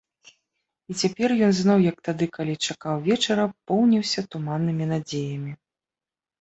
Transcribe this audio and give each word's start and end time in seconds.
І 0.93 0.95
цяпер 1.01 1.29
ён 1.47 1.53
зноў, 1.57 1.77
як 1.91 1.97
тады, 2.09 2.25
калі 2.39 2.53
чакаў 2.67 2.95
вечара, 3.11 3.47
поўніўся 3.71 4.27
туманнымі 4.35 4.93
надзеямі. 4.97 5.51